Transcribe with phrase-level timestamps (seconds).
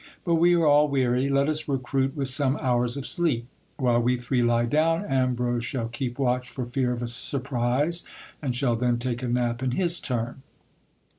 [0.25, 3.45] But we are all weary, let us recruit with some hours of sleep.
[3.77, 7.07] While we three lie down, Ambrose shall keep watch for fear of £.
[7.07, 8.03] surprise,
[8.41, 10.41] and shall then take a nap in his turn.